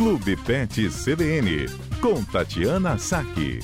[0.00, 1.66] Clube Pet CBN,
[2.00, 3.58] com Tatiana Saque.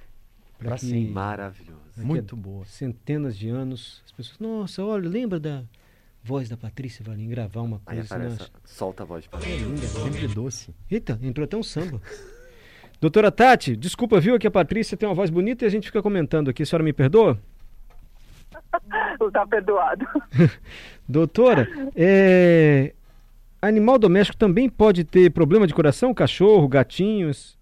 [0.58, 1.80] Para que- sim, maravilhoso.
[1.96, 2.64] daqui Muito boa.
[2.64, 5.62] Centenas de anos, as pessoas, nossa, olha, lembra da
[6.22, 8.46] voz da Patrícia Valim gravar uma Aí coisa assim, aparece, né?
[8.64, 9.24] solta a voz.
[9.42, 10.74] É linda, Sempre doce.
[10.90, 12.00] Eita, entrou até um samba.
[13.00, 16.02] Doutora Tati, desculpa, viu, que a Patrícia tem uma voz bonita e a gente fica
[16.02, 16.62] comentando aqui.
[16.62, 17.38] A senhora me perdoa?
[19.32, 20.06] Tá perdoado.
[21.08, 22.92] Doutora, é,
[23.60, 26.14] animal doméstico também pode ter problema de coração?
[26.14, 27.58] Cachorro, gatinhos?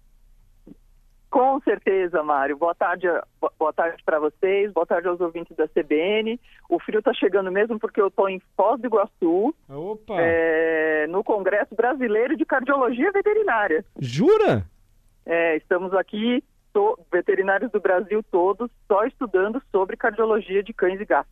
[1.29, 2.55] Com certeza, Mário.
[2.55, 3.07] Boa tarde,
[3.41, 6.39] bo- boa tarde para vocês, boa tarde aos ouvintes da CBN.
[6.69, 10.13] O frio está chegando mesmo porque eu estou em Foz do Iguaçu, Opa!
[10.19, 13.83] é, no Congresso Brasileiro de Cardiologia Veterinária.
[13.99, 14.63] Jura?
[15.25, 21.05] É, estamos aqui, to- veterinários do Brasil todos, só estudando sobre cardiologia de cães e
[21.05, 21.31] gatos.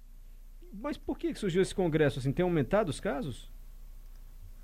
[0.73, 2.31] Mas por que surgiu esse congresso assim?
[2.31, 3.52] Tem aumentado os casos?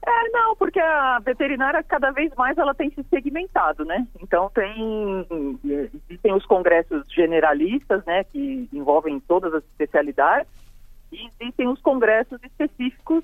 [0.05, 4.07] É, não, porque a veterinária cada vez mais ela tem se segmentado, né?
[4.21, 5.27] Então tem
[5.65, 10.49] existem os congressos generalistas, né, que envolvem todas as especialidades,
[11.11, 13.21] e existem os congressos específicos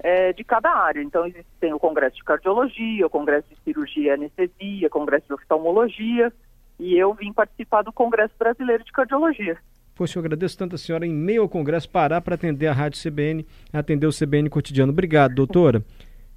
[0.00, 1.02] é, de cada área.
[1.02, 5.32] Então existem o congresso de cardiologia, o congresso de cirurgia e anestesia, o congresso de
[5.32, 6.30] oftalmologia,
[6.78, 9.58] e eu vim participar do congresso brasileiro de cardiologia.
[9.94, 13.02] Poxa, eu agradeço tanto a senhora em meio ao congresso parar para atender a Rádio
[13.02, 14.92] CBN, atender o CBN cotidiano.
[14.92, 15.82] Obrigado, doutora.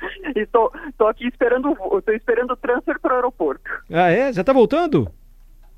[0.36, 3.70] Estou tô aqui esperando, estou esperando o transfer para o aeroporto.
[3.92, 4.34] Ah, é?
[4.34, 5.08] Já está voltando?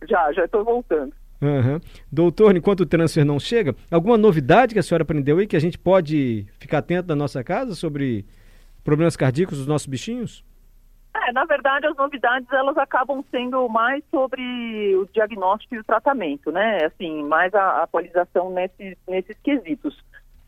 [0.08, 1.14] Já, já estou voltando.
[1.42, 1.82] Aham.
[2.10, 5.60] Doutor, enquanto o transfer não chega, alguma novidade que a senhora aprendeu aí que a
[5.60, 8.26] gente pode ficar atento na nossa casa sobre
[8.82, 10.44] problemas cardíacos dos nossos bichinhos?
[11.26, 14.42] É, na verdade, as novidades elas acabam sendo mais sobre
[14.96, 16.84] o diagnóstico e o tratamento, né?
[16.86, 20.04] Assim, mais a atualização nesses, nesses quesitos.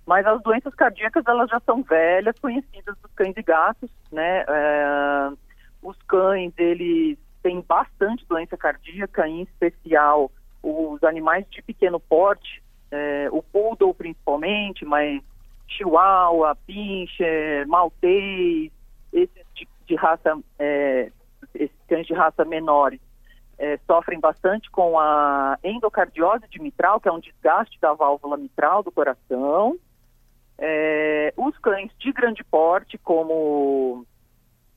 [0.05, 4.43] Mas as doenças cardíacas elas já são velhas, conhecidas dos cães e gatos, né?
[4.47, 5.29] É,
[5.81, 10.29] os cães eles têm bastante doença cardíaca, em especial
[10.61, 12.61] os animais de pequeno porte,
[12.91, 15.21] é, o poodle principalmente, mas
[15.67, 18.71] chihuahua, pincher, maltês,
[19.13, 19.44] esses
[19.95, 21.11] de, raça, é,
[21.53, 23.00] esses cães de raça menores
[23.57, 28.84] é, sofrem bastante com a endocardiose de mitral, que é um desgaste da válvula mitral
[28.84, 29.78] do coração.
[30.57, 34.05] É, os cães de grande porte, como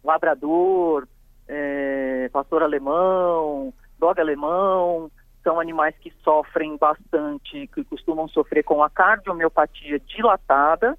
[0.04, 1.06] labrador,
[1.48, 5.10] é, pastor alemão, dog alemão,
[5.42, 10.96] são animais que sofrem bastante, que costumam sofrer com a cardiomiopatia dilatada,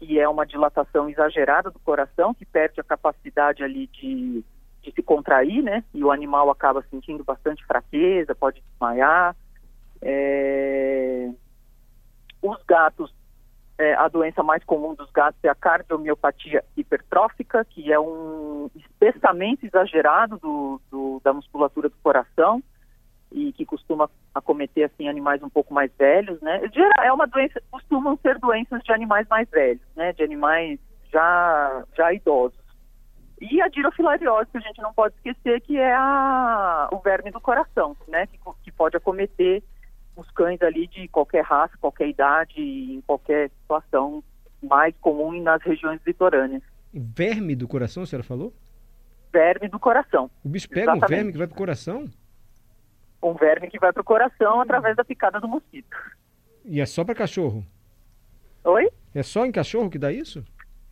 [0.00, 4.42] que é uma dilatação exagerada do coração, que perde a capacidade ali de,
[4.82, 5.84] de se contrair, né?
[5.92, 9.36] E o animal acaba sentindo bastante fraqueza, pode desmaiar.
[10.00, 11.30] É...
[12.40, 13.14] Os gatos,
[13.76, 19.66] é, a doença mais comum dos gatos é a cardiomiopatia hipertrófica, que é um espessamento
[19.66, 22.62] exagerado do, do, da musculatura do coração
[23.30, 26.60] e que costuma acometer assim animais um pouco mais velhos, né?
[26.72, 30.12] Geral, É uma doença, costumam ser doenças de animais mais velhos, né?
[30.12, 30.78] De animais
[31.12, 32.58] já já idosos.
[33.40, 37.40] E a dirofilariose, que a gente não pode esquecer, que é a, o verme do
[37.40, 38.26] coração, né?
[38.26, 39.62] Que, que pode acometer
[40.14, 44.22] os cães ali de qualquer raça, qualquer idade, em qualquer situação
[44.62, 46.62] mais comum nas regiões litorâneas.
[46.92, 48.52] Verme do coração, a senhora falou?
[49.32, 50.30] Verme do coração.
[50.44, 51.16] O bicho pega um Exatamente.
[51.16, 52.04] verme que vai pro coração?
[53.22, 55.96] Um verme que vai para o coração através da picada do mosquito.
[56.64, 57.64] E é só para cachorro?
[58.64, 58.88] Oi?
[59.14, 60.44] É só em cachorro que dá isso?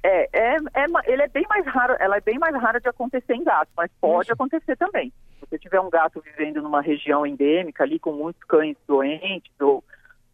[0.02, 3.34] É, é, é, ele é bem mais raro, ela é bem mais rara de acontecer
[3.34, 4.32] em gato, mas pode Nossa.
[4.32, 5.12] acontecer também.
[5.38, 9.84] Se você tiver um gato vivendo numa região endêmica ali com muitos cães doentes ou,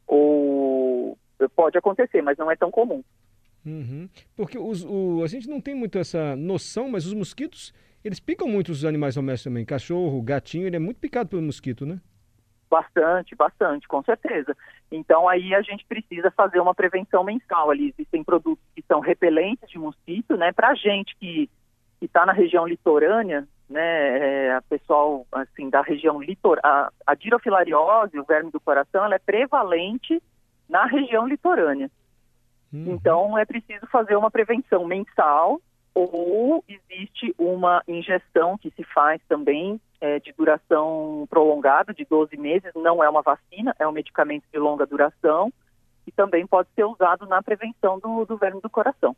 [0.07, 1.19] ou
[1.55, 3.03] pode acontecer, mas não é tão comum.
[3.65, 4.09] Uhum.
[4.37, 7.73] Porque os, o, a gente não tem muito essa noção, mas os mosquitos,
[8.05, 9.65] eles picam muito os animais domésticos também.
[9.65, 11.99] Cachorro, gatinho, ele é muito picado pelo mosquito, né?
[12.71, 14.55] Bastante, bastante, com certeza.
[14.91, 17.95] Então aí a gente precisa fazer uma prevenção mensal ali.
[17.97, 20.53] Existem produtos que são repelentes de mosquito, né?
[20.53, 21.49] Para gente que
[22.01, 24.19] está na região litorânea, né?
[24.19, 29.21] É, a pessoal assim da região litorânea, a dirofilariose, o verme do coração, ela é
[29.21, 30.21] prevalente
[30.69, 31.91] na região litorânea.
[32.73, 32.93] Uhum.
[32.95, 35.61] Então é preciso fazer uma prevenção mensal
[35.95, 42.73] ou existe uma injeção que se faz também é, de duração prolongada, de 12 meses,
[42.75, 45.53] não é uma vacina, é um medicamento de longa duração
[46.07, 49.17] e também pode ser usado na prevenção do, do verme do coração.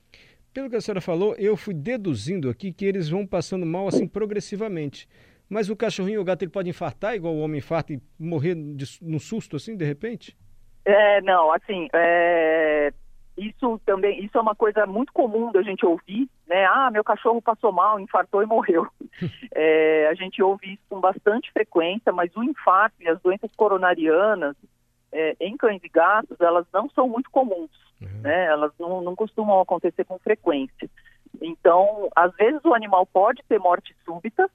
[0.53, 4.07] Pelo que a senhora falou, eu fui deduzindo aqui que eles vão passando mal assim
[4.07, 5.09] progressivamente.
[5.49, 8.55] Mas o cachorrinho ou o gato ele pode infartar igual o homem infarta e morrer
[8.55, 10.37] de, num susto assim, de repente?
[10.85, 12.93] É, não, assim, é,
[13.37, 16.65] isso também, isso é uma coisa muito comum da gente ouvir, né?
[16.67, 18.87] Ah, meu cachorro passou mal, infartou e morreu.
[19.55, 24.57] é, a gente ouve isso com bastante frequência, mas o infarto e as doenças coronarianas
[25.13, 28.21] é, em cães e gatos, elas não são muito comuns, uhum.
[28.23, 28.47] né?
[28.47, 30.89] Elas não, não costumam acontecer com frequência.
[31.41, 34.51] Então, às vezes o animal pode ter morte súbita,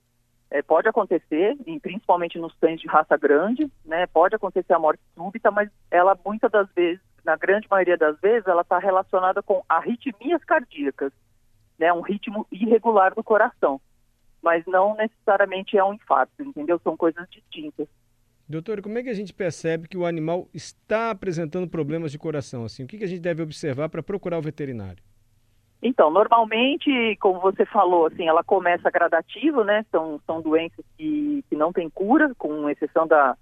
[0.50, 4.06] é, pode acontecer, e principalmente nos cães de raça grande, né?
[4.08, 8.48] Pode acontecer a morte súbita, mas ela muitas das vezes na grande maioria das vezes,
[8.48, 11.12] ela está relacionada com arritmias cardíacas,
[11.78, 13.80] né, um ritmo irregular do coração.
[14.42, 16.80] Mas não necessariamente é um infarto, entendeu?
[16.84, 17.88] São coisas distintas.
[18.50, 22.66] Doutor, como é que a gente percebe que o animal está apresentando problemas de coração?
[22.66, 25.02] Assim, o que, que a gente deve observar para procurar o veterinário?
[25.82, 29.86] Então, normalmente, como você falou, assim, ela começa gradativo, né?
[29.90, 33.36] São, são doenças que, que não têm cura, com exceção da,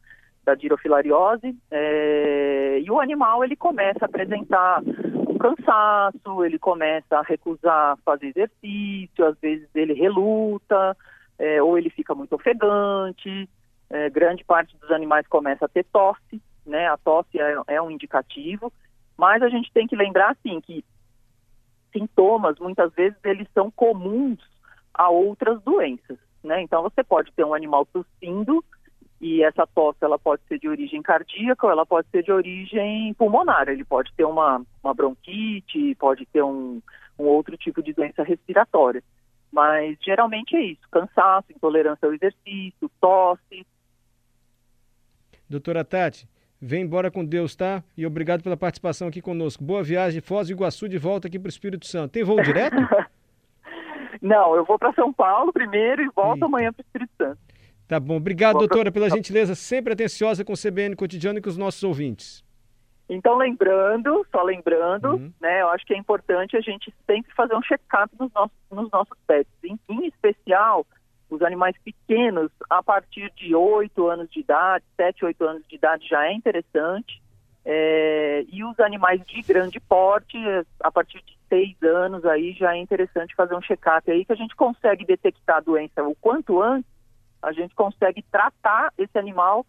[0.50, 7.22] da dirofilariose, é, e o animal ele começa a apresentar um cansaço, ele começa a
[7.22, 10.98] recusar fazer exercício, às vezes ele reluta,
[11.38, 13.48] é, ou ele fica muito ofegante,
[13.92, 16.88] é, grande parte dos animais começa a ter tosse, né?
[16.88, 18.74] A tosse é, é um indicativo,
[19.16, 20.84] mas a gente tem que lembrar assim que
[21.94, 24.40] sintomas muitas vezes eles são comuns
[24.94, 26.62] a outras doenças, né?
[26.63, 28.63] Então você pode ter um animal tossindo
[29.21, 33.13] e essa tosse ela pode ser de origem cardíaca ou ela pode ser de origem
[33.16, 33.68] pulmonar.
[33.68, 36.81] Ele pode ter uma, uma bronquite, pode ter um,
[37.18, 39.04] um outro tipo de doença respiratória.
[39.51, 43.66] Mas geralmente é isso: cansaço, intolerância ao exercício, tosse.
[45.50, 46.30] Doutora Tati,
[46.62, 47.83] vem embora com Deus, tá?
[47.98, 49.63] E obrigado pela participação aqui conosco.
[49.63, 52.12] Boa viagem, Foz do Iguaçu, de volta aqui para o Espírito Santo.
[52.12, 52.75] Tem voo direto?
[54.22, 56.45] Não, eu vou para São Paulo primeiro e volto Eita.
[56.45, 57.39] amanhã para o Espírito Santo.
[57.89, 58.18] Tá bom.
[58.18, 62.45] Obrigado, doutora, pela gentileza, sempre atenciosa com o CBN Cotidiano e com os nossos ouvintes.
[63.09, 65.33] Então, lembrando, só lembrando, uhum.
[65.41, 68.91] né, eu acho que é importante a gente sempre fazer um check-up nos nossos, nos
[68.91, 69.51] nossos pets.
[69.63, 70.86] Em, em, especial,
[71.31, 76.07] os animais pequenos, a partir de 8 anos de idade, 7, 8 anos de idade
[76.07, 77.19] já é interessante.
[77.65, 80.38] É, e os animais de grande porte,
[80.80, 84.36] a partir de 6 anos aí já é interessante fazer um check-up aí que a
[84.36, 86.99] gente consegue detectar a doença o quanto antes
[87.41, 89.65] a gente consegue tratar esse animal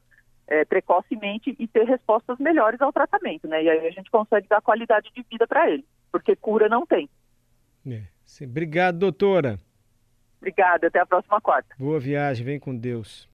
[0.46, 3.62] é, precocemente e ter respostas melhores ao tratamento, né?
[3.62, 7.08] E aí a gente consegue dar qualidade de vida para ele, porque cura não tem.
[7.86, 8.46] É, sim.
[8.46, 9.58] Obrigado, doutora.
[10.38, 11.74] Obrigada, até a próxima quarta.
[11.78, 13.28] Boa viagem, vem com Deus.